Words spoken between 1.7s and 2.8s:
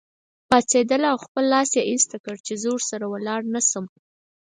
یې ایسته کړ چې زه